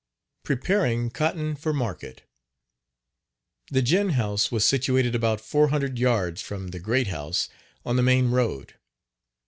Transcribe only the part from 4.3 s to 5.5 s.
was situated about